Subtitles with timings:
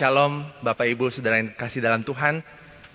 [0.00, 2.40] Shalom, Bapak Ibu, Saudara yang kasih dalam Tuhan.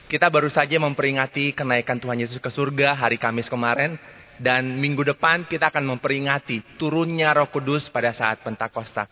[0.09, 3.93] Kita baru saja memperingati kenaikan Tuhan Yesus ke surga hari Kamis kemarin.
[4.41, 9.05] Dan minggu depan kita akan memperingati turunnya roh kudus pada saat Pentakosta.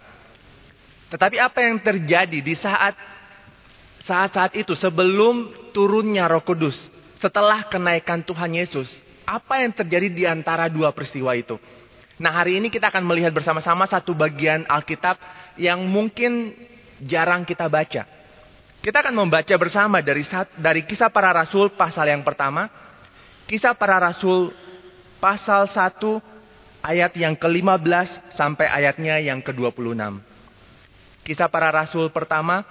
[1.13, 2.97] Tetapi apa yang terjadi di saat
[4.01, 6.89] saat-saat itu sebelum turunnya roh kudus.
[7.21, 8.89] Setelah kenaikan Tuhan Yesus.
[9.21, 11.61] Apa yang terjadi di antara dua peristiwa itu?
[12.17, 15.21] Nah hari ini kita akan melihat bersama-sama satu bagian Alkitab
[15.61, 16.57] yang mungkin
[17.01, 18.05] jarang kita baca.
[18.83, 20.27] Kita akan membaca bersama dari
[20.59, 22.67] dari kisah para rasul pasal yang pertama.
[23.47, 24.51] Kisah para rasul
[25.23, 30.19] pasal 1 ayat yang ke-15 sampai ayatnya yang ke-26.
[31.23, 32.67] Kisah para rasul pertama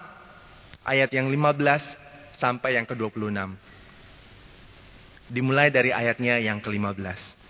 [0.84, 3.56] ayat yang 15 sampai yang ke-26.
[5.32, 7.40] Dimulai dari ayatnya yang ke-15.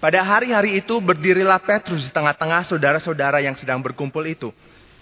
[0.00, 4.48] Pada hari-hari itu berdirilah Petrus di tengah-tengah saudara-saudara yang sedang berkumpul itu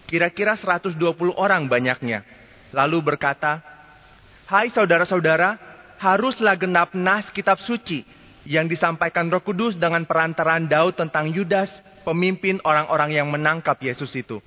[0.09, 0.97] Kira-kira 120
[1.37, 2.25] orang banyaknya.
[2.73, 3.61] Lalu berkata,
[4.49, 5.61] Hai saudara-saudara,
[6.01, 8.09] haruslah genap nas kitab suci
[8.49, 11.69] yang disampaikan roh kudus dengan perantaraan Daud tentang Yudas,
[12.09, 14.41] pemimpin orang-orang yang menangkap Yesus itu.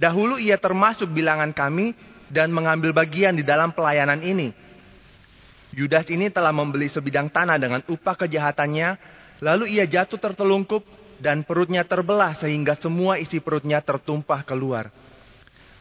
[0.00, 1.92] Dahulu ia termasuk bilangan kami
[2.32, 4.56] dan mengambil bagian di dalam pelayanan ini.
[5.76, 8.96] Yudas ini telah membeli sebidang tanah dengan upah kejahatannya,
[9.44, 10.80] lalu ia jatuh tertelungkup
[11.20, 14.88] dan perutnya terbelah sehingga semua isi perutnya tertumpah keluar.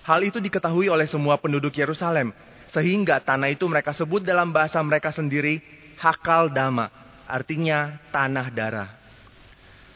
[0.04, 2.36] Hal itu diketahui oleh semua penduduk Yerusalem,
[2.76, 5.64] sehingga tanah itu mereka sebut dalam bahasa mereka sendiri
[5.98, 6.92] Hakal Dama,
[7.26, 8.90] artinya tanah darah.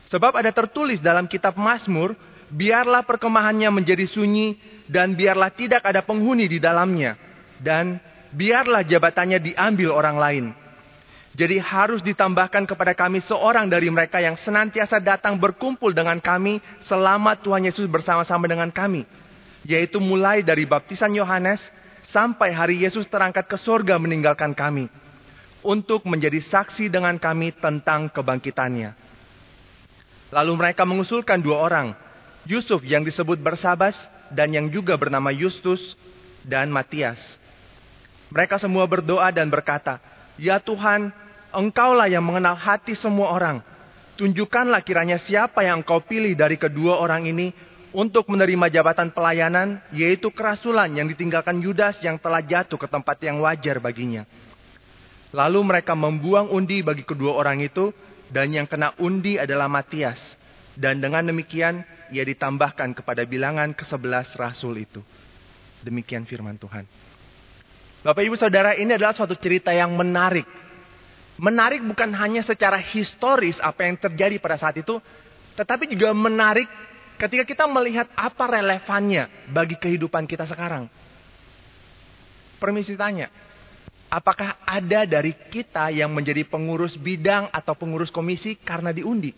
[0.08, 2.14] Sebab ada tertulis dalam kitab Mazmur,
[2.53, 4.55] biarlah perkemahannya menjadi sunyi
[4.86, 7.17] dan biarlah tidak ada penghuni di dalamnya
[7.58, 7.97] dan
[8.30, 10.45] biarlah jabatannya diambil orang lain.
[11.34, 17.34] Jadi harus ditambahkan kepada kami seorang dari mereka yang senantiasa datang berkumpul dengan kami selama
[17.42, 19.09] Tuhan Yesus bersama-sama dengan kami.
[19.66, 21.58] Yaitu mulai dari baptisan Yohanes
[22.14, 24.94] sampai hari Yesus terangkat ke surga meninggalkan kami.
[25.66, 28.93] Untuk menjadi saksi dengan kami tentang kebangkitannya.
[30.30, 31.88] Lalu mereka mengusulkan dua orang.
[32.45, 33.95] Yusuf yang disebut Bersabas
[34.30, 35.80] dan yang juga bernama Justus
[36.45, 37.17] dan Matias.
[38.30, 40.02] Mereka semua berdoa dan berkata,
[40.36, 41.14] Ya Tuhan,
[41.53, 43.61] Engkaulah yang mengenal hati semua orang.
[44.17, 47.53] Tunjukkanlah kiranya siapa yang engkau pilih dari kedua orang ini
[47.93, 53.37] untuk menerima jabatan pelayanan, yaitu kerasulan yang ditinggalkan Yudas yang telah jatuh ke tempat yang
[53.45, 54.25] wajar baginya.
[55.30, 57.93] Lalu mereka membuang undi bagi kedua orang itu,
[58.33, 60.17] dan yang kena undi adalah Matias.
[60.73, 65.05] Dan dengan demikian, ia ditambahkan kepada bilangan ke-11 rasul itu.
[65.86, 66.86] Demikian firman Tuhan.
[68.02, 70.45] Bapak ibu saudara, ini adalah suatu cerita yang menarik
[71.33, 75.02] Menarik bukan hanya secara historis apa yang terjadi pada saat itu,
[75.58, 76.70] tetapi juga menarik
[77.17, 80.86] ketika kita melihat apa relevannya bagi kehidupan kita sekarang.
[82.61, 83.33] Permisi tanya,
[84.14, 89.33] apakah ada dari kita yang menjadi pengurus bidang atau pengurus komisi karena diundi?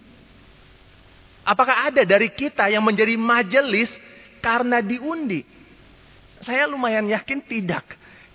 [1.46, 3.88] Apakah ada dari kita yang menjadi majelis
[4.44, 5.46] karena diundi?
[6.44, 7.86] Saya lumayan yakin tidak.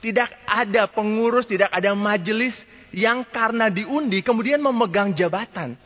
[0.00, 2.56] Tidak ada pengurus, tidak ada majelis
[2.90, 5.76] yang karena diundi kemudian memegang jabatan.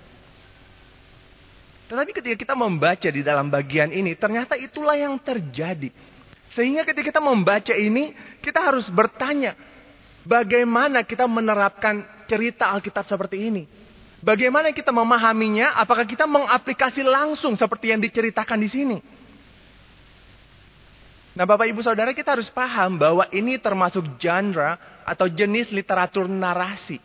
[1.84, 5.92] Tetapi ketika kita membaca di dalam bagian ini, ternyata itulah yang terjadi.
[6.56, 9.52] Sehingga ketika kita membaca ini, kita harus bertanya,
[10.24, 13.62] bagaimana kita menerapkan cerita Alkitab seperti ini?
[14.24, 15.76] Bagaimana kita memahaminya?
[15.76, 18.98] Apakah kita mengaplikasi langsung seperti yang diceritakan di sini?
[21.34, 27.02] Nah, Bapak Ibu Saudara, kita harus paham bahwa ini termasuk genre atau jenis literatur narasi.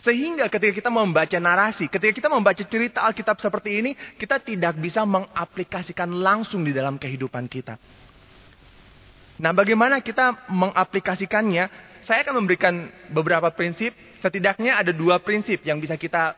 [0.00, 5.04] Sehingga ketika kita membaca narasi, ketika kita membaca cerita Alkitab seperti ini, kita tidak bisa
[5.04, 7.76] mengaplikasikan langsung di dalam kehidupan kita.
[9.36, 11.68] Nah, bagaimana kita mengaplikasikannya?
[12.08, 13.92] Saya akan memberikan beberapa prinsip.
[14.24, 16.32] Setidaknya ada dua prinsip yang bisa kita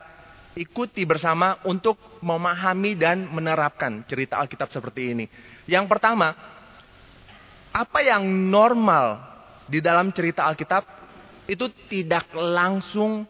[0.57, 1.95] ikuti bersama untuk
[2.25, 5.25] memahami dan menerapkan cerita Alkitab seperti ini.
[5.69, 6.58] Yang pertama,
[7.73, 9.21] apa yang normal
[9.69, 10.83] di dalam cerita Alkitab
[11.49, 13.25] itu tidak langsung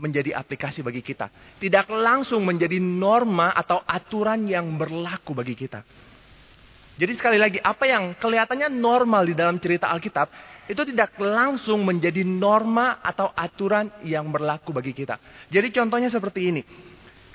[0.00, 1.28] menjadi aplikasi bagi kita.
[1.60, 5.84] Tidak langsung menjadi norma atau aturan yang berlaku bagi kita.
[6.96, 10.28] Jadi sekali lagi, apa yang kelihatannya normal di dalam cerita Alkitab,
[10.68, 15.16] itu tidak langsung menjadi norma atau aturan yang berlaku bagi kita.
[15.48, 16.62] Jadi contohnya seperti ini.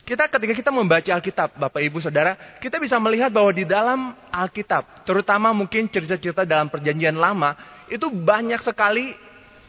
[0.05, 5.01] Kita ketika kita membaca Alkitab, Bapak Ibu Saudara, kita bisa melihat bahwa di dalam Alkitab,
[5.01, 7.57] terutama mungkin cerita-cerita dalam perjanjian lama,
[7.89, 9.17] itu banyak sekali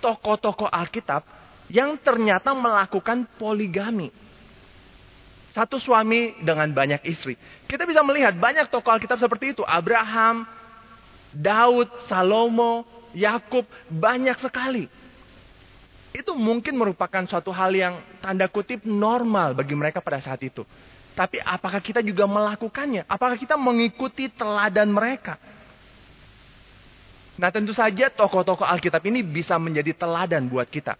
[0.04, 1.24] tokoh-tokoh Alkitab
[1.72, 4.12] yang ternyata melakukan poligami.
[5.56, 7.32] Satu suami dengan banyak istri.
[7.64, 9.64] Kita bisa melihat banyak tokoh Alkitab seperti itu.
[9.64, 10.44] Abraham,
[11.32, 12.84] Daud, Salomo,
[13.16, 14.84] Yakub, banyak sekali.
[16.16, 20.64] Itu mungkin merupakan suatu hal yang tanda kutip normal bagi mereka pada saat itu.
[21.12, 23.04] Tapi apakah kita juga melakukannya?
[23.04, 25.36] Apakah kita mengikuti teladan mereka?
[27.36, 30.96] Nah tentu saja tokoh-tokoh Alkitab ini bisa menjadi teladan buat kita.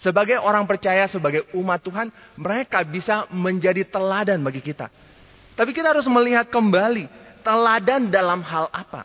[0.00, 2.08] Sebagai orang percaya, sebagai umat Tuhan,
[2.40, 4.88] mereka bisa menjadi teladan bagi kita.
[5.54, 7.08] Tapi kita harus melihat kembali,
[7.44, 9.04] teladan dalam hal apa?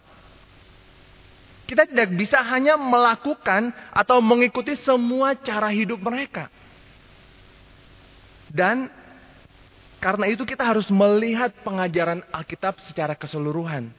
[1.69, 6.49] Kita tidak bisa hanya melakukan atau mengikuti semua cara hidup mereka.
[8.49, 8.89] Dan
[10.01, 13.93] karena itu kita harus melihat pengajaran Alkitab secara keseluruhan.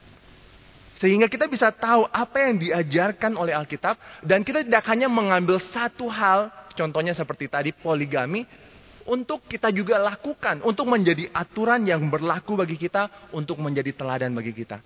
[0.99, 3.95] Sehingga kita bisa tahu apa yang diajarkan oleh Alkitab
[4.27, 8.43] dan kita tidak hanya mengambil satu hal, contohnya seperti tadi poligami,
[9.07, 14.53] untuk kita juga lakukan, untuk menjadi aturan yang berlaku bagi kita, untuk menjadi teladan bagi
[14.53, 14.77] kita.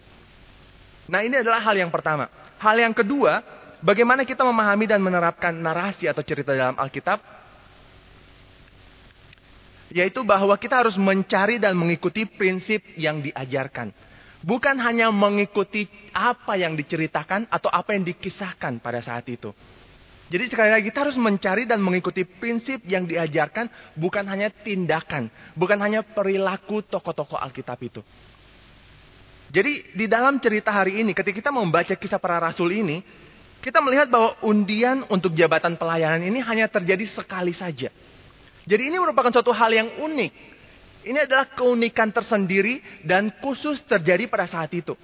[1.06, 2.30] Nah ini adalah hal yang pertama.
[2.58, 3.46] Hal yang kedua,
[3.86, 7.22] bagaimana kita memahami dan menerapkan narasi atau cerita dalam Alkitab,
[9.94, 13.94] yaitu bahwa kita harus mencari dan mengikuti prinsip yang diajarkan.
[14.46, 19.50] Bukan hanya mengikuti apa yang diceritakan atau apa yang dikisahkan pada saat itu.
[20.26, 25.78] Jadi sekali lagi kita harus mencari dan mengikuti prinsip yang diajarkan bukan hanya tindakan, bukan
[25.78, 28.02] hanya perilaku tokoh-tokoh Alkitab itu.
[29.54, 33.06] Jadi di dalam cerita hari ini ketika kita membaca kisah para rasul ini,
[33.62, 37.90] kita melihat bahwa undian untuk jabatan pelayanan ini hanya terjadi sekali saja.
[38.66, 40.32] Jadi ini merupakan suatu hal yang unik
[41.06, 44.98] ini adalah keunikan tersendiri dan khusus terjadi pada saat itu.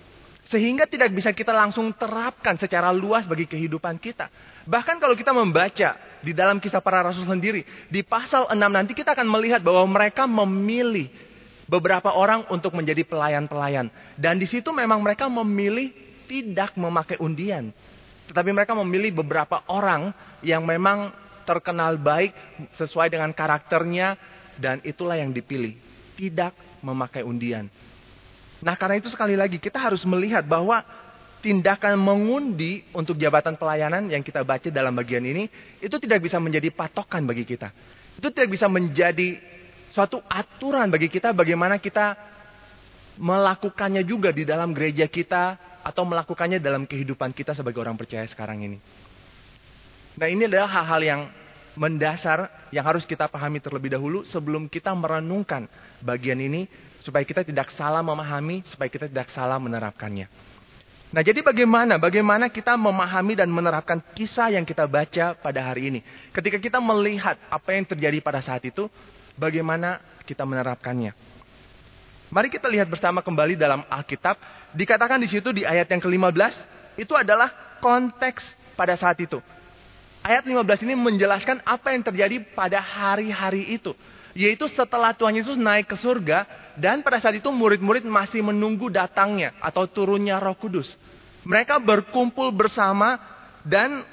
[0.49, 4.27] Sehingga tidak bisa kita langsung terapkan secara luas bagi kehidupan kita.
[4.67, 9.15] Bahkan kalau kita membaca di dalam kisah para rasul sendiri, di pasal 6 nanti kita
[9.15, 11.07] akan melihat bahwa mereka memilih
[11.71, 13.87] beberapa orang untuk menjadi pelayan-pelayan.
[14.19, 15.95] Dan di situ memang mereka memilih
[16.27, 17.71] tidak memakai undian.
[18.27, 20.11] Tetapi mereka memilih beberapa orang
[20.43, 21.15] yang memang
[21.47, 22.35] terkenal baik
[22.75, 24.19] sesuai dengan karakternya
[24.59, 25.79] dan itulah yang dipilih
[26.19, 26.51] tidak
[26.83, 27.71] memakai undian.
[28.61, 30.83] Nah, karena itu sekali lagi kita harus melihat bahwa
[31.41, 35.49] tindakan mengundi untuk jabatan pelayanan yang kita baca dalam bagian ini
[35.81, 37.73] itu tidak bisa menjadi patokan bagi kita.
[38.21, 39.41] Itu tidak bisa menjadi
[39.91, 42.15] suatu aturan bagi kita bagaimana kita
[43.19, 48.63] melakukannya juga di dalam gereja kita atau melakukannya dalam kehidupan kita sebagai orang percaya sekarang
[48.63, 48.77] ini.
[50.15, 51.21] Nah, ini adalah hal-hal yang
[51.71, 55.71] mendasar yang harus kita pahami terlebih dahulu sebelum kita merenungkan
[56.03, 56.67] bagian ini
[57.01, 60.27] supaya kita tidak salah memahami, supaya kita tidak salah menerapkannya.
[61.11, 61.99] Nah, jadi bagaimana?
[61.99, 65.99] Bagaimana kita memahami dan menerapkan kisah yang kita baca pada hari ini?
[66.31, 68.87] Ketika kita melihat apa yang terjadi pada saat itu,
[69.41, 69.97] bagaimana
[70.29, 71.17] kita menerapkannya?
[72.29, 74.37] Mari kita lihat bersama kembali dalam Alkitab.
[74.71, 76.53] Dikatakan di situ di ayat yang ke-15,
[76.95, 77.51] itu adalah
[77.83, 78.45] konteks
[78.77, 79.41] pada saat itu.
[80.21, 83.91] Ayat 15 ini menjelaskan apa yang terjadi pada hari-hari itu.
[84.31, 86.47] Yaitu setelah Tuhan Yesus naik ke surga
[86.79, 90.95] dan pada saat itu murid-murid masih menunggu datangnya atau turunnya roh kudus.
[91.43, 93.19] Mereka berkumpul bersama
[93.67, 94.07] dan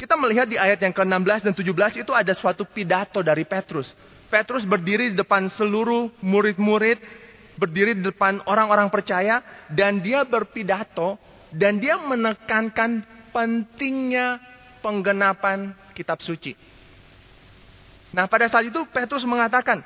[0.00, 3.92] kita melihat di ayat yang ke-16 dan 17 itu ada suatu pidato dari Petrus.
[4.32, 6.96] Petrus berdiri di depan seluruh murid-murid,
[7.60, 11.20] berdiri di depan orang-orang percaya dan dia berpidato
[11.52, 14.40] dan dia menekankan pentingnya
[14.80, 16.56] penggenapan kitab suci.
[18.16, 19.84] Nah pada saat itu Petrus mengatakan,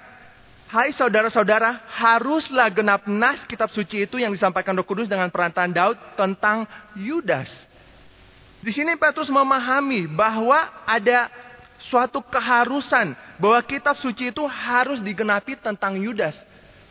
[0.67, 5.99] Hai saudara-saudara, haruslah genap nas kitab suci itu yang disampaikan Roh Kudus dengan perantaraan Daud
[6.19, 6.67] tentang
[6.99, 7.47] Yudas.
[8.67, 11.31] Di sini Petrus memahami bahwa ada
[11.79, 16.37] suatu keharusan bahwa kitab suci itu harus digenapi tentang Yudas.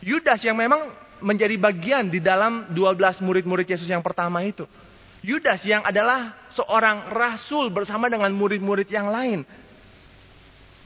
[0.02, 4.68] Yudas yang memang menjadi bagian di dalam 12 murid-murid Yesus yang pertama itu.
[5.24, 9.42] Yudas yang adalah seorang rasul bersama dengan murid-murid yang lain.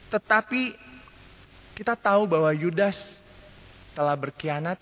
[0.09, 0.73] Tetapi
[1.77, 2.97] kita tahu bahwa Yudas
[3.93, 4.79] telah berkhianat.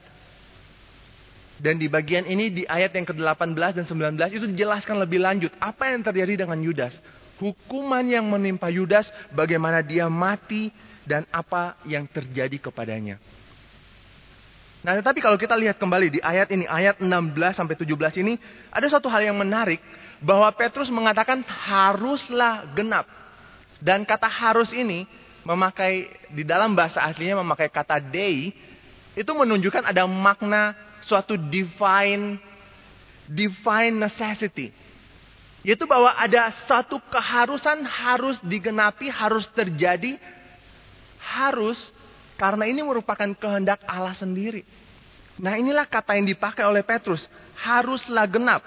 [1.60, 5.92] Dan di bagian ini di ayat yang ke-18 dan 19 itu dijelaskan lebih lanjut apa
[5.92, 6.96] yang terjadi dengan Yudas.
[7.40, 10.70] Hukuman yang menimpa Yudas, bagaimana dia mati
[11.08, 13.16] dan apa yang terjadi kepadanya.
[14.80, 17.10] Nah, tetapi kalau kita lihat kembali di ayat ini, ayat 16
[17.52, 18.40] sampai 17 ini,
[18.72, 19.84] ada satu hal yang menarik
[20.24, 23.08] bahwa Petrus mengatakan haruslah genap.
[23.80, 25.08] Dan kata harus ini
[25.44, 28.52] memakai di dalam bahasa aslinya memakai kata dei
[29.16, 32.40] itu menunjukkan ada makna suatu divine
[33.28, 34.72] divine necessity.
[35.60, 40.16] Yaitu bahwa ada satu keharusan harus digenapi, harus terjadi,
[41.20, 41.76] harus
[42.40, 44.64] karena ini merupakan kehendak Allah sendiri.
[45.40, 47.28] Nah inilah kata yang dipakai oleh Petrus.
[47.60, 48.64] Haruslah genap.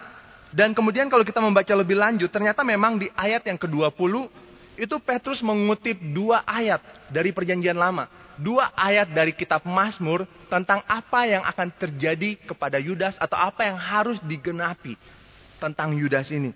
[0.53, 4.29] Dan kemudian kalau kita membaca lebih lanjut, ternyata memang di ayat yang ke-20
[4.77, 8.09] itu Petrus mengutip dua ayat dari perjanjian lama.
[8.37, 13.77] Dua ayat dari kitab Mazmur tentang apa yang akan terjadi kepada Yudas atau apa yang
[13.81, 14.97] harus digenapi
[15.61, 16.53] tentang Yudas ini.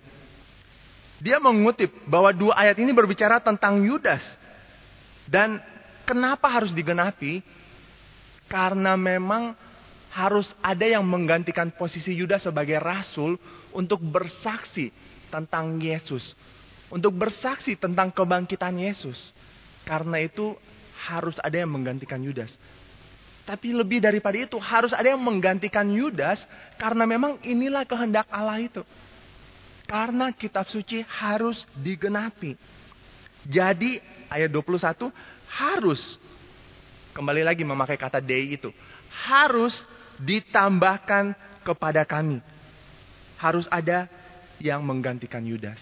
[1.17, 4.21] Dia mengutip bahwa dua ayat ini berbicara tentang Yudas.
[5.25, 5.57] Dan
[6.05, 7.41] kenapa harus digenapi?
[8.47, 9.57] Karena memang
[10.13, 13.35] harus ada yang menggantikan posisi Yudas sebagai rasul
[13.73, 14.93] untuk bersaksi
[15.33, 16.37] tentang Yesus.
[16.87, 19.35] Untuk bersaksi tentang kebangkitan Yesus.
[19.83, 20.55] Karena itu
[21.09, 22.53] harus ada yang menggantikan Yudas.
[23.47, 26.43] Tapi lebih daripada itu harus ada yang menggantikan Yudas
[26.75, 28.83] karena memang inilah kehendak Allah itu.
[29.87, 32.53] Karena kitab suci harus digenapi.
[33.47, 35.07] Jadi ayat 21
[35.47, 36.19] harus
[37.15, 38.69] kembali lagi memakai kata day itu.
[39.07, 39.73] Harus
[40.19, 41.31] ditambahkan
[41.63, 42.43] kepada kami
[43.37, 44.09] harus ada
[44.57, 45.77] yang menggantikan Yudas.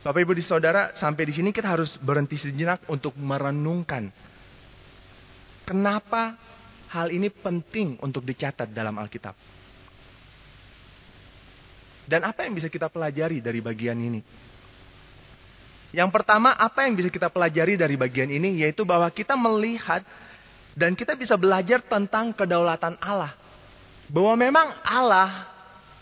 [0.00, 4.08] Bapak Ibu di saudara, sampai di sini kita harus berhenti sejenak untuk merenungkan.
[5.68, 6.32] Kenapa
[6.88, 9.36] hal ini penting untuk dicatat dalam Alkitab?
[12.08, 14.24] Dan apa yang bisa kita pelajari dari bagian ini?
[15.92, 18.64] Yang pertama, apa yang bisa kita pelajari dari bagian ini?
[18.64, 20.00] Yaitu bahwa kita melihat
[20.72, 23.36] dan kita bisa belajar tentang kedaulatan Allah
[24.08, 25.44] bahwa memang Allah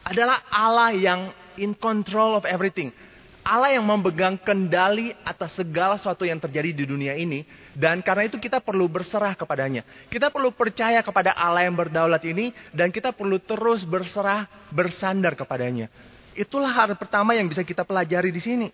[0.07, 1.21] adalah Allah yang
[1.59, 2.95] in control of everything.
[3.47, 7.47] Allah yang memegang kendali atas segala sesuatu yang terjadi di dunia ini.
[7.79, 9.87] Dan karena itu kita perlu berserah kepadanya.
[10.11, 12.51] Kita perlu percaya kepada Allah yang berdaulat ini.
[12.75, 15.87] Dan kita perlu terus berserah, bersandar kepadanya.
[16.35, 18.69] Itulah hal pertama yang bisa kita pelajari di sini.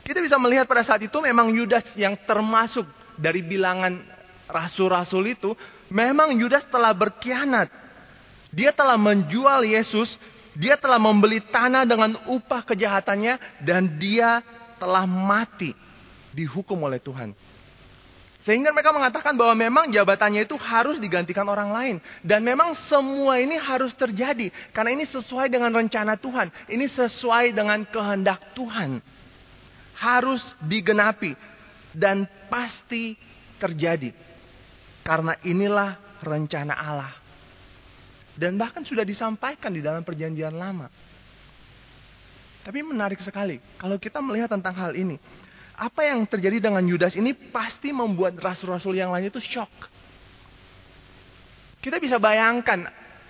[0.00, 2.88] Kita bisa melihat pada saat itu memang Yudas yang termasuk
[3.20, 4.00] dari bilangan
[4.48, 5.52] rasul-rasul itu.
[5.92, 7.86] Memang Yudas telah berkhianat
[8.56, 10.16] dia telah menjual Yesus,
[10.56, 14.40] dia telah membeli tanah dengan upah kejahatannya, dan dia
[14.80, 15.76] telah mati
[16.32, 17.36] dihukum oleh Tuhan.
[18.46, 21.96] Sehingga mereka mengatakan bahwa memang jabatannya itu harus digantikan orang lain.
[22.22, 24.54] Dan memang semua ini harus terjadi.
[24.70, 26.54] Karena ini sesuai dengan rencana Tuhan.
[26.70, 29.02] Ini sesuai dengan kehendak Tuhan.
[29.98, 31.34] Harus digenapi.
[31.90, 33.18] Dan pasti
[33.58, 34.14] terjadi.
[35.02, 37.25] Karena inilah rencana Allah.
[38.36, 40.92] Dan bahkan sudah disampaikan di dalam perjanjian lama.
[42.60, 45.16] Tapi menarik sekali kalau kita melihat tentang hal ini.
[45.76, 49.68] Apa yang terjadi dengan Yudas ini pasti membuat rasul-rasul yang lain itu shock.
[51.84, 52.88] Kita bisa bayangkan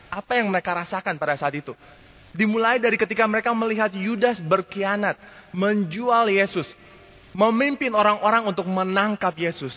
[0.08, 1.75] apa yang mereka rasakan pada saat itu.
[2.32, 5.18] Dimulai dari ketika mereka melihat Yudas berkhianat,
[5.50, 6.70] menjual Yesus,
[7.34, 9.75] memimpin orang-orang untuk menangkap Yesus.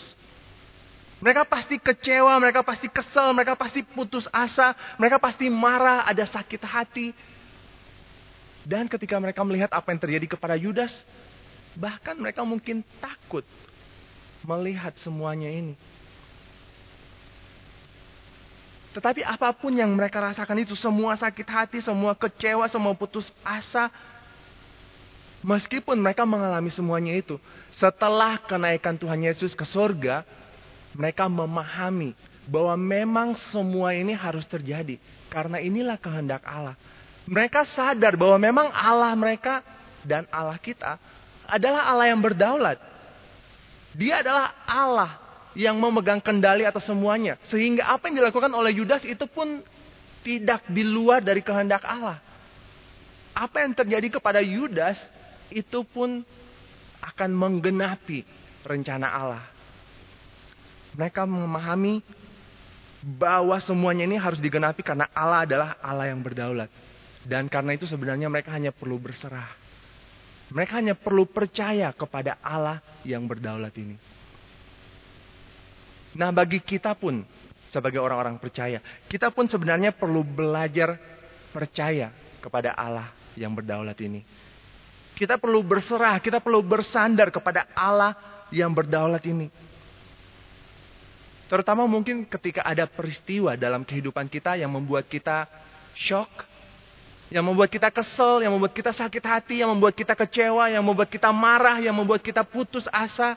[1.19, 6.63] Mereka pasti kecewa, mereka pasti kesel, mereka pasti putus asa, mereka pasti marah, ada sakit
[6.63, 7.11] hati.
[8.63, 10.95] Dan ketika mereka melihat apa yang terjadi kepada Yudas,
[11.75, 13.43] bahkan mereka mungkin takut
[14.47, 15.75] melihat semuanya ini.
[18.95, 23.91] Tetapi apa pun yang mereka rasakan itu, semua sakit hati, semua kecewa, semua putus asa,
[25.45, 27.37] meskipun mereka mengalami semuanya itu,
[27.75, 30.25] setelah kenaikan Tuhan Yesus ke surga,
[30.93, 32.13] mereka memahami
[32.49, 34.97] bahwa memang semua ini harus terjadi.
[35.29, 36.73] Karena inilah kehendak Allah.
[37.29, 39.61] Mereka sadar bahwa memang Allah mereka
[40.01, 40.97] dan Allah kita
[41.45, 42.77] adalah Allah yang berdaulat.
[43.93, 45.11] Dia adalah Allah
[45.53, 47.37] yang memegang kendali atas semuanya.
[47.49, 49.61] Sehingga apa yang dilakukan oleh Yudas itu pun
[50.25, 52.17] tidak di luar dari kehendak Allah.
[53.37, 54.97] Apa yang terjadi kepada Yudas
[55.53, 56.25] itu pun
[57.01, 58.25] akan menggenapi
[58.65, 59.43] rencana Allah.
[60.99, 62.03] Mereka memahami
[62.99, 66.67] bahwa semuanya ini harus digenapi karena Allah adalah Allah yang berdaulat.
[67.23, 69.47] Dan karena itu sebenarnya mereka hanya perlu berserah.
[70.51, 73.95] Mereka hanya perlu percaya kepada Allah yang berdaulat ini.
[76.19, 77.23] Nah bagi kita pun
[77.71, 78.83] sebagai orang-orang percaya.
[79.07, 80.99] Kita pun sebenarnya perlu belajar
[81.55, 82.11] percaya
[82.43, 83.07] kepada Allah
[83.39, 84.25] yang berdaulat ini.
[85.15, 88.15] Kita perlu berserah, kita perlu bersandar kepada Allah
[88.51, 89.68] yang berdaulat ini.
[91.49, 95.49] Terutama mungkin ketika ada peristiwa dalam kehidupan kita yang membuat kita
[95.97, 96.29] shock,
[97.33, 101.09] yang membuat kita kesel, yang membuat kita sakit hati, yang membuat kita kecewa, yang membuat
[101.09, 103.33] kita marah, yang membuat kita putus asa.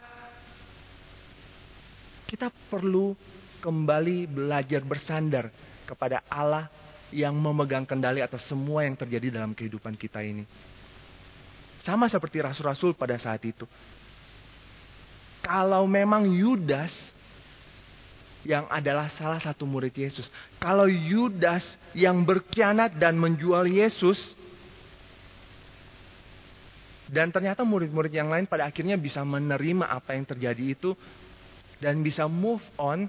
[2.28, 3.16] Kita perlu
[3.64, 5.49] kembali belajar bersandar
[5.88, 6.69] kepada Allah
[7.12, 10.45] yang memegang kendali atas semua yang terjadi dalam kehidupan kita ini.
[11.85, 13.64] Sama seperti rasul-rasul pada saat itu.
[15.45, 16.92] Kalau memang Yudas
[18.42, 20.26] yang adalah salah satu murid Yesus.
[20.58, 21.62] Kalau Yudas
[21.94, 24.18] yang berkhianat dan menjual Yesus,
[27.12, 30.96] dan ternyata murid-murid yang lain pada akhirnya bisa menerima apa yang terjadi itu
[31.76, 33.06] dan bisa move on,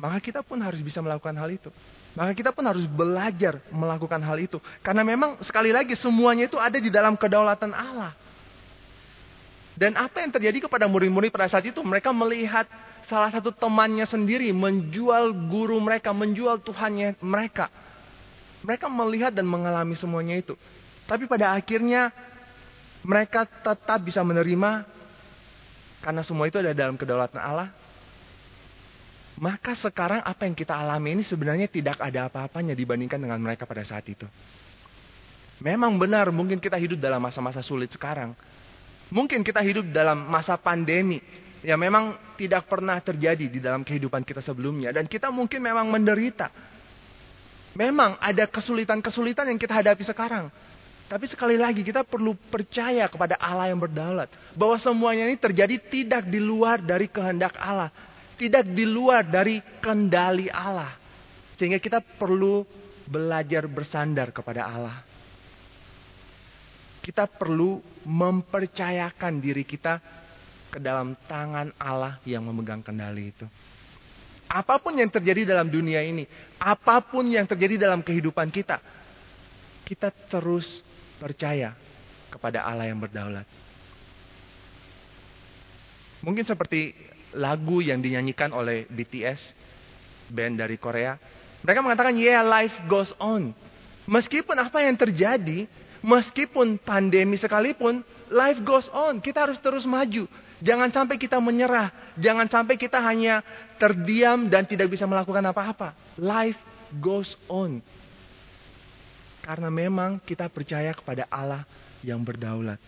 [0.00, 1.70] maka kita pun harus bisa melakukan hal itu.
[2.14, 4.62] Maka kita pun harus belajar melakukan hal itu.
[4.80, 8.14] Karena memang sekali lagi semuanya itu ada di dalam kedaulatan Allah.
[9.74, 11.82] Dan apa yang terjadi kepada murid-murid pada saat itu?
[11.82, 12.70] Mereka melihat
[13.08, 17.68] salah satu temannya sendiri menjual guru mereka, menjual Tuhannya mereka.
[18.64, 20.56] Mereka melihat dan mengalami semuanya itu.
[21.04, 22.08] Tapi pada akhirnya
[23.04, 24.88] mereka tetap bisa menerima
[26.00, 27.68] karena semua itu ada dalam kedaulatan Allah.
[29.34, 33.82] Maka sekarang apa yang kita alami ini sebenarnya tidak ada apa-apanya dibandingkan dengan mereka pada
[33.82, 34.24] saat itu.
[35.60, 38.32] Memang benar mungkin kita hidup dalam masa-masa sulit sekarang.
[39.12, 41.20] Mungkin kita hidup dalam masa pandemi
[41.64, 44.92] yang memang tidak pernah terjadi di dalam kehidupan kita sebelumnya.
[44.92, 46.52] Dan kita mungkin memang menderita.
[47.72, 50.52] Memang ada kesulitan-kesulitan yang kita hadapi sekarang.
[51.08, 54.28] Tapi sekali lagi kita perlu percaya kepada Allah yang berdaulat.
[54.52, 57.88] Bahwa semuanya ini terjadi tidak di luar dari kehendak Allah.
[58.36, 60.92] Tidak di luar dari kendali Allah.
[61.56, 62.60] Sehingga kita perlu
[63.08, 65.00] belajar bersandar kepada Allah.
[67.00, 70.23] Kita perlu mempercayakan diri kita
[70.74, 73.46] ke dalam tangan Allah yang memegang kendali itu.
[74.50, 76.26] Apa pun yang terjadi dalam dunia ini,
[76.58, 78.82] apa pun yang terjadi dalam kehidupan kita,
[79.86, 80.66] kita terus
[81.22, 81.78] percaya
[82.26, 83.46] kepada Allah yang berdaulat.
[86.26, 86.90] Mungkin seperti
[87.38, 89.38] lagu yang dinyanyikan oleh BTS,
[90.34, 91.14] band dari Korea.
[91.62, 93.54] Mereka mengatakan, yeah, life goes on.
[94.10, 95.70] Meskipun apa yang terjadi,
[96.04, 99.20] meskipun pandemi sekalipun, life goes on.
[99.20, 100.28] Kita harus terus maju.
[100.62, 101.90] Jangan sampai kita menyerah.
[102.14, 103.42] Jangan sampai kita hanya
[103.80, 105.96] terdiam dan tidak bisa melakukan apa-apa.
[106.20, 106.58] Life
[107.02, 107.82] goes on.
[109.42, 111.66] Karena memang kita percaya kepada Allah
[112.00, 112.78] yang berdaulat.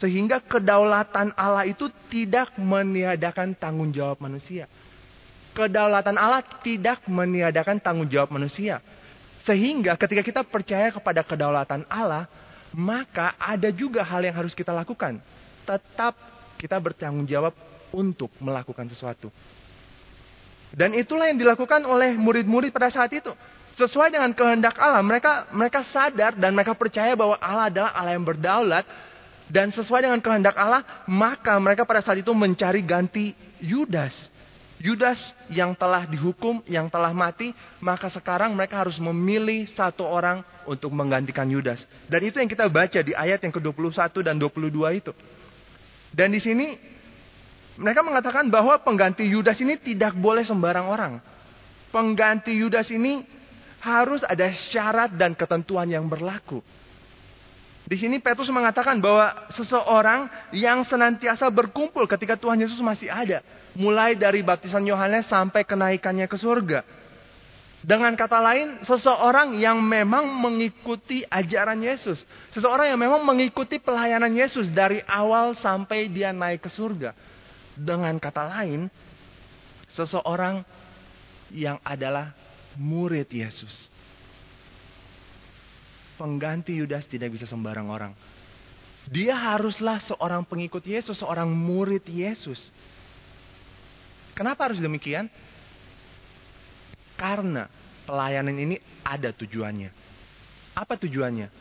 [0.00, 4.64] Sehingga kedaulatan Allah itu tidak meniadakan tanggung jawab manusia.
[5.52, 8.80] Kedaulatan Allah tidak meniadakan tanggung jawab manusia.
[9.44, 12.28] Sehingga ketika kita percaya kepada kedaulatan Allah,
[12.72, 15.20] maka ada juga hal yang harus kita lakukan.
[15.68, 16.16] Tetap
[16.60, 17.56] kita bertanggung jawab
[17.88, 19.32] untuk melakukan sesuatu.
[20.70, 23.32] Dan itulah yang dilakukan oleh murid-murid pada saat itu.
[23.74, 28.26] Sesuai dengan kehendak Allah, mereka mereka sadar dan mereka percaya bahwa Allah adalah Allah yang
[28.28, 28.84] berdaulat
[29.50, 34.14] dan sesuai dengan kehendak Allah, maka mereka pada saat itu mencari ganti Yudas.
[34.80, 35.20] Yudas
[35.52, 37.52] yang telah dihukum, yang telah mati,
[37.84, 41.84] maka sekarang mereka harus memilih satu orang untuk menggantikan Yudas.
[42.08, 45.12] Dan itu yang kita baca di ayat yang ke-21 dan 22 itu.
[46.10, 46.74] Dan di sini
[47.80, 51.12] mereka mengatakan bahwa pengganti Yudas ini tidak boleh sembarang orang.
[51.90, 53.24] Pengganti Yudas ini
[53.80, 56.60] harus ada syarat dan ketentuan yang berlaku.
[57.90, 63.42] Di sini Petrus mengatakan bahwa seseorang yang senantiasa berkumpul ketika Tuhan Yesus masih ada.
[63.74, 66.86] Mulai dari baptisan Yohanes sampai kenaikannya ke surga.
[67.80, 72.20] Dengan kata lain, seseorang yang memang mengikuti ajaran Yesus.
[72.52, 77.16] Seseorang yang memang mengikuti pelayanan Yesus dari awal sampai dia naik ke surga.
[77.80, 78.92] Dengan kata lain,
[79.96, 80.60] seseorang
[81.48, 82.36] yang adalah
[82.76, 83.88] murid Yesus.
[86.20, 88.12] Pengganti Yudas tidak bisa sembarang orang.
[89.08, 92.60] Dia haruslah seorang pengikut Yesus, seorang murid Yesus.
[94.36, 95.32] Kenapa harus demikian?
[97.20, 97.68] Karena
[98.08, 99.92] pelayanan ini ada tujuannya.
[100.72, 101.52] Apa tujuannya?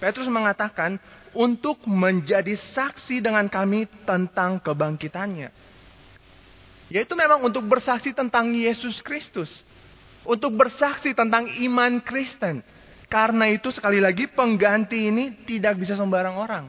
[0.00, 0.96] Petrus mengatakan
[1.36, 5.52] untuk menjadi saksi dengan kami tentang kebangkitannya.
[6.88, 9.68] Yaitu memang untuk bersaksi tentang Yesus Kristus.
[10.24, 12.64] Untuk bersaksi tentang iman Kristen.
[13.12, 16.64] Karena itu sekali lagi pengganti ini tidak bisa sembarang orang.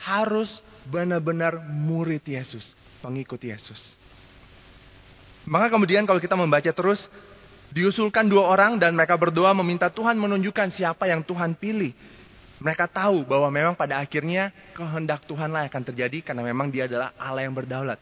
[0.00, 2.72] Harus benar-benar murid Yesus.
[3.04, 3.80] Pengikut Yesus.
[5.44, 7.04] Maka kemudian kalau kita membaca terus
[7.74, 11.90] Diusulkan dua orang dan mereka berdoa meminta Tuhan menunjukkan siapa yang Tuhan pilih.
[12.62, 17.42] Mereka tahu bahwa memang pada akhirnya kehendak Tuhanlah akan terjadi karena memang dia adalah Allah
[17.42, 17.98] yang berdaulat.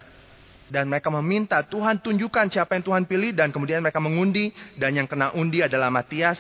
[0.69, 5.09] Dan mereka meminta Tuhan tunjukkan siapa yang Tuhan pilih dan kemudian mereka mengundi dan yang
[5.09, 6.37] kena undi adalah Matias.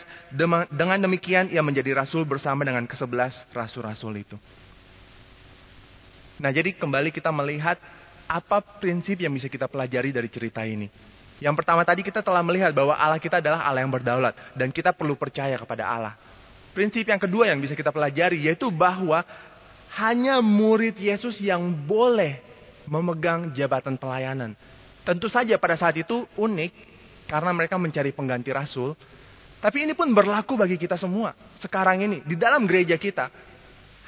[0.68, 4.36] Dengan demikian ia menjadi rasul bersama dengan kesebelas rasul-rasul itu.
[6.36, 7.80] Nah jadi kembali kita melihat
[8.28, 11.11] apa prinsip yang bisa kita pelajari dari cerita ini.
[11.42, 14.38] Yang pertama tadi kita telah melihat bahwa Allah kita adalah Allah yang berdaulat.
[14.54, 16.14] Dan kita perlu percaya kepada Allah.
[16.70, 19.26] Prinsip yang kedua yang bisa kita pelajari yaitu bahwa
[19.98, 22.40] hanya murid Yesus yang boleh
[22.86, 24.56] memegang jabatan pelayanan.
[25.02, 26.72] Tentu saja pada saat itu unik
[27.26, 28.94] karena mereka mencari pengganti rasul.
[29.58, 31.34] Tapi ini pun berlaku bagi kita semua.
[31.58, 33.30] Sekarang ini di dalam gereja kita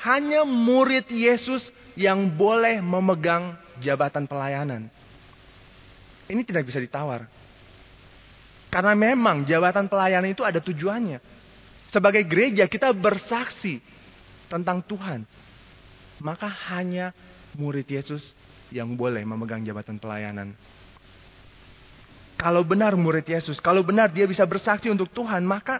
[0.06, 4.90] hanya murid Yesus yang boleh memegang jabatan pelayanan.
[6.28, 7.28] Ini tidak bisa ditawar.
[8.72, 11.20] Karena memang jabatan pelayanan itu ada tujuannya.
[11.94, 13.78] Sebagai gereja kita bersaksi
[14.50, 15.22] tentang Tuhan.
[16.18, 17.14] Maka hanya
[17.54, 18.34] murid Yesus
[18.74, 20.56] yang boleh memegang jabatan pelayanan.
[22.34, 25.78] Kalau benar murid Yesus, kalau benar dia bisa bersaksi untuk Tuhan, maka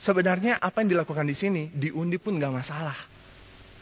[0.00, 2.98] sebenarnya apa yang dilakukan di sini diundi pun nggak masalah.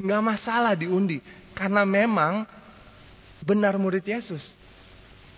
[0.03, 1.23] Nggak masalah diundi,
[1.55, 2.43] karena memang
[3.47, 4.43] benar murid Yesus.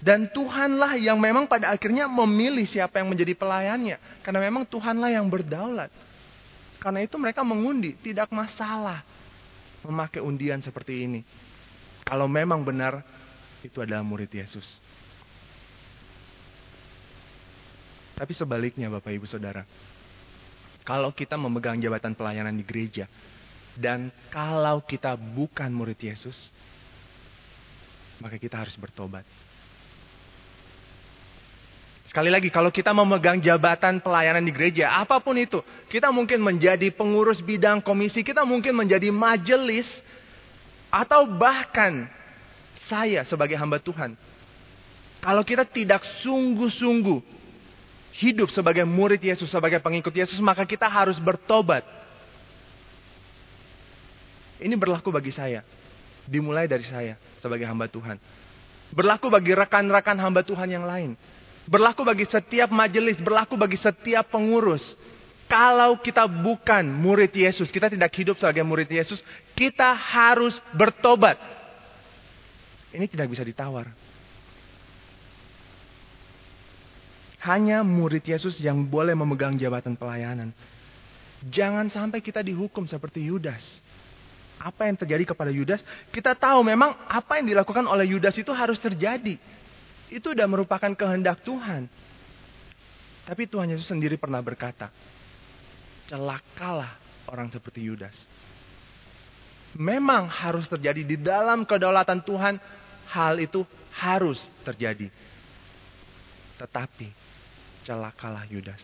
[0.04, 3.96] Dan Tuhanlah yang memang pada akhirnya memilih siapa yang menjadi pelayannya.
[4.20, 5.88] Karena memang Tuhanlah yang berdaulat.
[6.76, 9.00] Karena itu mereka mengundi, tidak masalah
[9.80, 11.24] memakai undian seperti ini.
[12.04, 13.00] Kalau memang benar
[13.64, 14.76] itu adalah murid Yesus.
[18.12, 19.64] Tapi sebaliknya Bapak Ibu Saudara.
[20.84, 23.08] Kalau kita memegang jabatan pelayanan di gereja.
[23.72, 26.52] Dan kalau kita bukan murid Yesus.
[28.20, 29.24] Maka kita harus bertobat.
[32.14, 35.58] Sekali lagi, kalau kita memegang jabatan pelayanan di gereja, apa pun itu,
[35.90, 39.90] kita mungkin menjadi pengurus bidang komisi, kita mungkin menjadi majelis,
[40.94, 42.06] atau bahkan
[42.86, 44.14] saya sebagai hamba Tuhan.
[45.18, 47.18] Kalau kita tidak sungguh-sungguh
[48.22, 51.82] hidup sebagai murid Yesus, sebagai pengikut Yesus, maka kita harus bertobat.
[54.62, 55.66] Ini berlaku bagi saya.
[56.30, 58.22] Dimulai dari saya sebagai hamba Tuhan.
[58.94, 61.18] Berlaku bagi rekan-rekan hamba Tuhan yang lain.
[61.64, 64.84] Berlaku bagi setiap majelis, berlaku bagi setiap pengurus.
[65.48, 69.20] Kalau kita bukan murid Yesus, kita tidak hidup sebagai murid Yesus,
[69.56, 71.36] kita harus bertobat.
[72.92, 73.92] Ini tidak bisa ditawar.
[77.44, 80.48] Hanya murid Yesus yang boleh memegang jabatan pelayanan.
[81.44, 83.60] Jangan sampai kita dihukum seperti Yudas.
[84.56, 85.84] Apa yang terjadi kepada Yudas?
[86.08, 89.36] Kita tahu memang apa yang dilakukan oleh Yudas itu harus terjadi.
[90.12, 91.88] Itu sudah merupakan kehendak Tuhan.
[93.24, 94.92] Tapi Tuhan Yesus sendiri pernah berkata,
[96.08, 98.14] celakalah orang seperti Yudas.
[99.74, 102.60] Memang harus terjadi di dalam kedaulatan Tuhan,
[103.10, 103.64] hal itu
[103.96, 105.08] harus terjadi.
[106.60, 107.08] Tetapi
[107.88, 108.80] celakalah Yudas.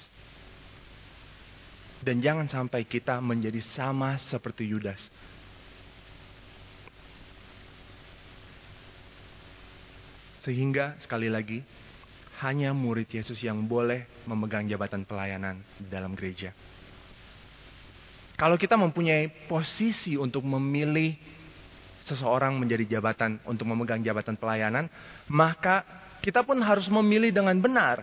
[2.00, 4.98] Dan jangan sampai kita menjadi sama seperti Yudas.
[10.40, 11.61] Sehingga sekali lagi
[12.40, 16.57] hanya murid Yesus yang boleh memegang jabatan pelayanan dalam gereja.
[18.40, 21.12] Kalau kita mempunyai posisi untuk memilih
[22.09, 24.88] seseorang menjadi jabatan untuk memegang jabatan pelayanan,
[25.29, 25.85] maka
[26.24, 28.00] kita pun harus memilih dengan benar.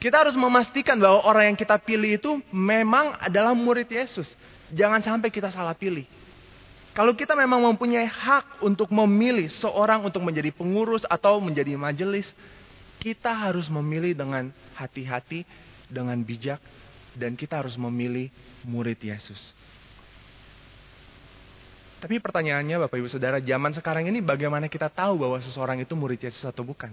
[0.00, 4.30] Kita harus memastikan bahwa orang yang kita pilih itu memang adalah murid Yesus.
[4.72, 6.08] Jangan sampai kita salah pilih.
[6.98, 12.26] Kalau kita memang mempunyai hak untuk memilih seorang untuk menjadi pengurus atau menjadi majelis,
[12.98, 15.46] kita harus memilih dengan hati-hati,
[15.86, 16.58] dengan bijak,
[17.14, 18.34] dan kita harus memilih
[18.66, 19.38] murid Yesus.
[22.02, 26.18] Tapi pertanyaannya Bapak Ibu Saudara, zaman sekarang ini bagaimana kita tahu bahwa seseorang itu murid
[26.18, 26.90] Yesus atau bukan?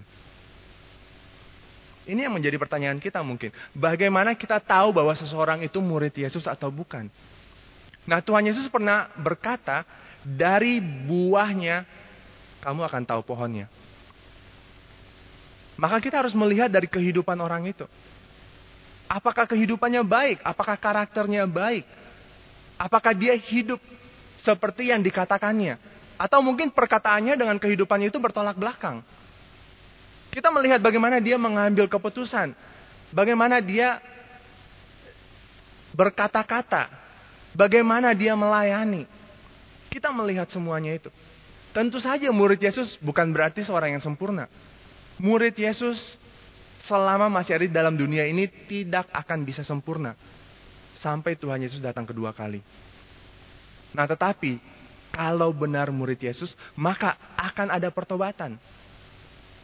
[2.06, 3.50] Ini yang menjadi pertanyaan kita mungkin.
[3.74, 7.10] Bagaimana kita tahu bahwa seseorang itu murid Yesus atau bukan?
[8.06, 9.82] Nah Tuhan Yesus pernah berkata,
[10.26, 11.86] dari buahnya
[12.62, 13.70] kamu akan tahu pohonnya.
[15.78, 17.84] Maka kita harus melihat dari kehidupan orang itu.
[19.06, 20.42] Apakah kehidupannya baik?
[20.42, 21.86] Apakah karakternya baik?
[22.74, 23.78] Apakah dia hidup
[24.42, 25.78] seperti yang dikatakannya.
[26.16, 29.04] Atau mungkin perkataannya dengan kehidupannya itu bertolak belakang.
[30.32, 32.56] Kita melihat bagaimana dia mengambil keputusan.
[33.12, 34.00] Bagaimana dia
[35.92, 37.05] berkata-kata.
[37.56, 39.08] Bagaimana dia melayani.
[39.88, 41.08] Kita melihat semuanya itu.
[41.72, 44.44] Tentu saja murid Yesus bukan berarti seorang yang sempurna.
[45.16, 46.20] Murid Yesus
[46.84, 50.12] selama masih ada di dalam dunia ini tidak akan bisa sempurna.
[51.00, 52.60] Sampai Tuhan Yesus datang kedua kali.
[53.96, 54.60] Nah tetapi
[55.08, 58.60] kalau benar murid Yesus maka akan ada pertobatan.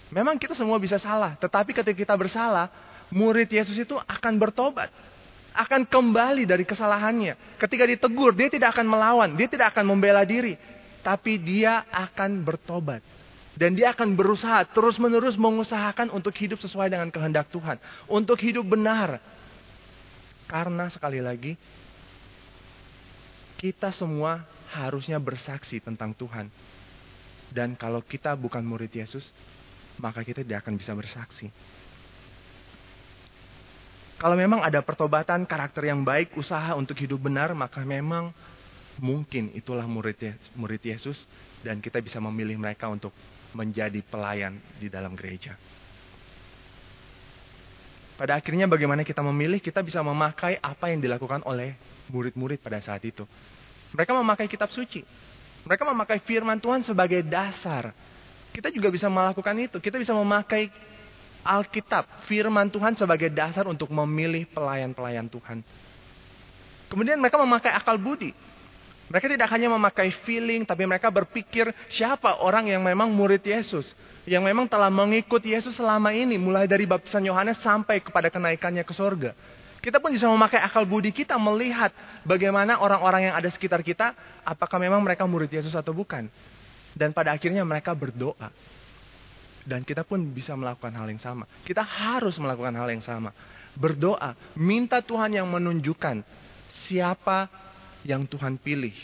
[0.08, 1.36] Memang kita semua bisa salah.
[1.36, 2.72] Tetapi ketika kita bersalah
[3.12, 4.88] murid Yesus itu akan bertobat.
[5.52, 7.60] Akan kembali dari kesalahannya.
[7.60, 9.30] Ketika ditegur dia tidak akan melawan.
[9.36, 10.56] Dia tidak akan membela diri.
[11.04, 13.04] Tapi dia akan bertobat.
[13.52, 17.76] Dan dia akan berusaha terus menerus mengusahakan untuk hidup sesuai dengan kehendak Tuhan.
[18.08, 19.20] Untuk hidup benar.
[20.48, 21.56] Karena sekali lagi
[23.62, 26.50] kita semua harusnya bersaksi tentang Tuhan.
[27.52, 29.30] Dan kalau kita bukan murid Yesus,
[30.00, 31.52] maka kita tidak akan bisa bersaksi.
[34.22, 38.30] Kalau memang ada pertobatan karakter yang baik, usaha untuk hidup benar, maka memang
[39.02, 41.26] mungkin itulah murid murid Yesus
[41.66, 43.10] dan kita bisa memilih mereka untuk
[43.50, 45.58] menjadi pelayan di dalam gereja.
[48.14, 51.74] Pada akhirnya bagaimana kita memilih, kita bisa memakai apa yang dilakukan oleh
[52.06, 53.26] murid-murid pada saat itu.
[53.90, 55.02] Mereka memakai kitab suci.
[55.66, 57.90] Mereka memakai firman Tuhan sebagai dasar.
[58.54, 59.82] Kita juga bisa melakukan itu.
[59.82, 60.70] Kita bisa memakai
[61.42, 65.62] Alkitab, firman Tuhan sebagai dasar untuk memilih pelayan-pelayan Tuhan.
[66.86, 68.30] Kemudian mereka memakai akal budi.
[69.12, 73.92] Mereka tidak hanya memakai feeling, tapi mereka berpikir siapa orang yang memang murid Yesus.
[74.24, 78.94] Yang memang telah mengikut Yesus selama ini, mulai dari baptisan Yohanes sampai kepada kenaikannya ke
[78.96, 79.36] sorga.
[79.82, 81.90] Kita pun bisa memakai akal budi kita melihat
[82.22, 84.14] bagaimana orang-orang yang ada sekitar kita,
[84.46, 86.30] apakah memang mereka murid Yesus atau bukan.
[86.94, 88.48] Dan pada akhirnya mereka berdoa.
[89.62, 91.46] Dan kita pun bisa melakukan hal yang sama.
[91.62, 93.30] Kita harus melakukan hal yang sama.
[93.78, 96.26] Berdoa, minta Tuhan yang menunjukkan
[96.86, 97.46] siapa
[98.02, 98.94] yang Tuhan pilih.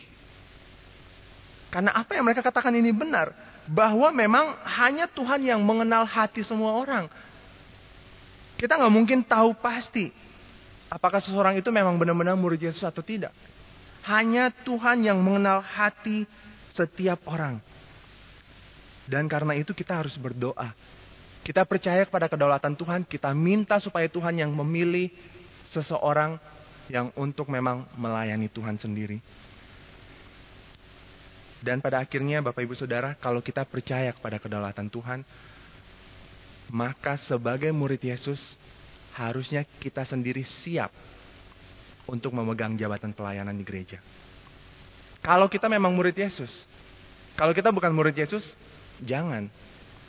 [1.71, 3.31] Karena apa yang mereka katakan ini benar.
[3.68, 7.07] Bahwa memang hanya Tuhan yang mengenal hati semua orang.
[8.59, 10.11] Kita nggak mungkin tahu pasti
[10.88, 13.31] apakah seseorang itu memang benar-benar murid Yesus atau tidak.
[14.09, 16.25] Hanya Tuhan yang mengenal hati
[16.73, 17.61] setiap orang.
[19.09, 20.77] Dan karena itu kita harus berdoa.
[21.40, 25.09] Kita percaya kepada kedaulatan Tuhan, kita minta supaya Tuhan yang memilih
[25.73, 26.37] seseorang
[26.92, 29.21] yang untuk memang melayani Tuhan sendiri.
[31.59, 35.25] Dan pada akhirnya Bapak Ibu Saudara, kalau kita percaya kepada kedaulatan Tuhan,
[36.68, 38.55] maka sebagai murid Yesus,
[39.16, 40.92] harusnya kita sendiri siap
[42.07, 43.99] untuk memegang jabatan pelayanan di gereja.
[45.18, 46.68] Kalau kita memang murid Yesus,
[47.35, 48.55] kalau kita bukan murid Yesus,
[49.02, 49.50] Jangan.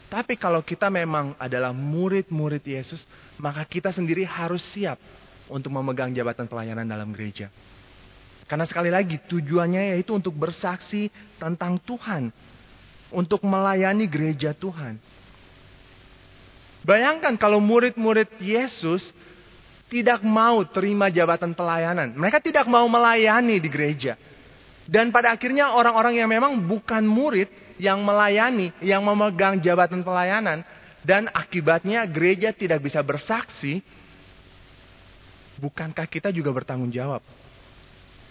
[0.09, 3.05] Tapi kalau kita memang adalah murid-murid Yesus,
[3.37, 4.97] maka kita sendiri harus siap
[5.45, 7.53] untuk memegang jabatan pelayanan dalam gereja.
[8.49, 12.33] Karena sekali lagi tujuannya yaitu untuk bersaksi tentang Tuhan.
[13.13, 14.97] Untuk melayani gereja Tuhan.
[16.85, 19.05] Bayangkan kalau murid-murid Yesus
[19.89, 22.13] tidak mau terima jabatan pelayanan.
[22.13, 24.13] Mereka tidak mau melayani di gereja.
[24.89, 27.45] Dan pada akhirnya orang-orang yang memang bukan murid
[27.77, 30.65] yang melayani, yang memegang jabatan pelayanan,
[31.05, 33.85] dan akibatnya gereja tidak bisa bersaksi,
[35.61, 37.21] bukankah kita juga bertanggung jawab?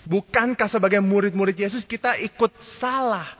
[0.03, 2.51] Bukankah sebagai murid-murid Yesus kita ikut
[2.83, 3.39] salah?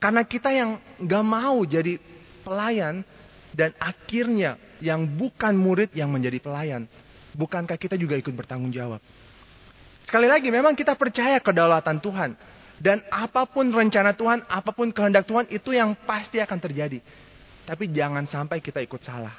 [0.00, 2.00] Karena kita yang gak mau jadi
[2.40, 3.04] pelayan,
[3.52, 6.88] dan akhirnya yang bukan murid yang menjadi pelayan.
[7.36, 9.04] Bukankah kita juga ikut bertanggung jawab?
[10.04, 12.36] Sekali lagi, memang kita percaya kedaulatan Tuhan.
[12.78, 17.00] Dan apa pun rencana Tuhan, apa pun kehendak Tuhan, itu yang pasti akan terjadi.
[17.64, 19.32] Tapi jangan sampai kita ikut salah.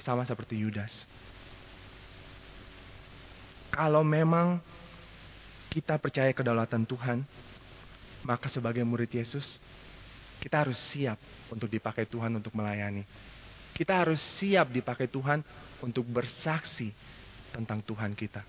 [0.00, 0.92] Sama seperti Yudas.
[3.74, 4.62] Kalau memang
[5.68, 7.26] kita percaya kedaulatan Tuhan,
[8.22, 9.58] maka sebagai murid Yesus,
[10.38, 11.18] kita harus siap
[11.50, 13.02] untuk dipakai Tuhan untuk melayani.
[13.74, 15.42] Kita harus siap dipakai Tuhan
[15.82, 16.94] untuk bersaksi
[17.50, 18.46] tentang Tuhan kita.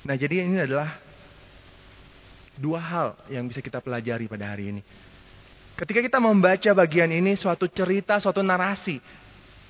[0.00, 0.96] Nah, jadi ini adalah
[2.56, 4.82] dua hal yang bisa kita pelajari pada hari ini.
[5.76, 9.00] Ketika kita membaca bagian ini, suatu cerita, suatu narasi.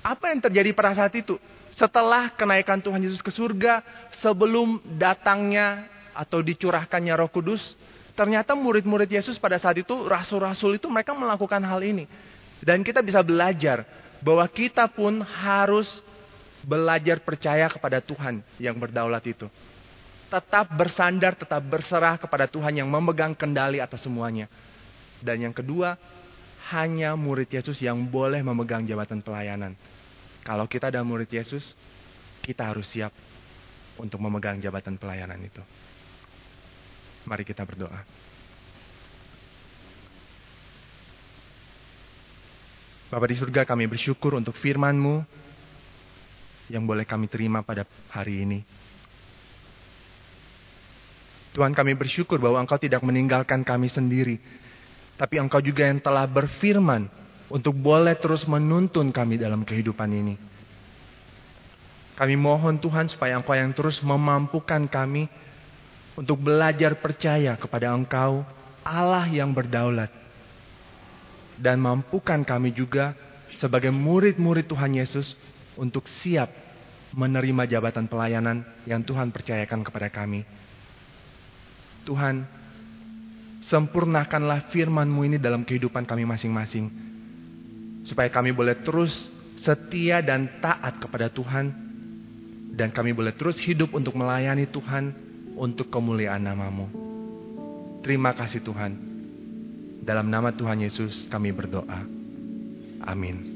[0.03, 1.39] Apa yang terjadi pada saat itu?
[1.75, 3.79] Setelah kenaikan Tuhan Yesus ke surga,
[4.19, 7.79] sebelum datangnya atau dicurahkannya roh kudus,
[8.11, 12.07] ternyata murid-murid Yesus pada saat itu, rasul-rasul itu mereka melakukan hal ini.
[12.59, 13.87] Dan kita bisa belajar
[14.19, 15.87] bahwa kita pun harus
[16.61, 19.47] belajar percaya kepada Tuhan yang berdaulat itu
[20.31, 24.47] tetap bersandar, tetap berserah kepada Tuhan yang memegang kendali atas semuanya.
[25.19, 25.99] Dan yang kedua,
[26.71, 29.75] hanya murid Yesus yang boleh memegang jabatan pelayanan.
[30.47, 31.75] Kalau kita ada murid Yesus,
[32.39, 33.11] kita harus siap
[33.99, 35.61] untuk memegang jabatan pelayanan itu.
[37.27, 38.01] Mari kita berdoa.
[43.11, 45.27] Bapak di surga kami bersyukur untuk firman-Mu
[46.71, 48.63] yang boleh kami terima pada hari ini.
[51.51, 54.39] Tuhan kami bersyukur bahwa Engkau tidak meninggalkan kami sendiri.
[55.19, 57.11] Tapi Engkau juga yang telah berfirman
[57.51, 60.35] untuk boleh terus menuntun kami dalam kehidupan ini.
[62.15, 65.27] Kami mohon Tuhan supaya Engkau yang terus memampukan kami
[66.15, 68.47] untuk belajar percaya kepada Engkau,
[68.83, 70.11] Allah yang berdaulat.
[71.59, 73.13] Dan mampukan kami juga
[73.59, 75.35] sebagai murid-murid Tuhan Yesus
[75.75, 76.49] untuk siap
[77.11, 80.47] menerima jabatan pelayanan yang Tuhan percayakan kepada kami.
[82.03, 82.45] Tuhan,
[83.65, 86.89] sempurnakanlah firman-Mu ini dalam kehidupan kami masing-masing.
[88.05, 89.29] Supaya kami boleh terus
[89.61, 91.69] setia dan taat kepada Tuhan.
[92.71, 95.11] Dan kami boleh terus hidup untuk melayani Tuhan
[95.59, 96.87] untuk kemuliaan namamu.
[98.01, 98.95] Terima kasih Tuhan.
[100.01, 102.01] Dalam nama Tuhan Yesus kami berdoa.
[103.05, 103.50] Amin.